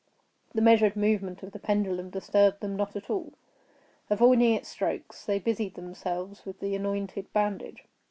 The 0.55 0.63
measured 0.63 0.95
movement 0.95 1.43
of 1.43 1.51
the 1.51 1.59
pendulum 1.59 2.09
disturbed 2.09 2.59
them 2.61 2.75
not 2.75 2.95
at 2.95 3.11
all. 3.11 3.33
Avoiding 4.09 4.55
its 4.55 4.69
strokes 4.69 5.23
they 5.27 5.37
busied 5.37 5.75
themselves 5.75 6.43
with 6.43 6.59
the 6.59 6.73
anointed 6.73 7.31
bandage. 7.33 7.83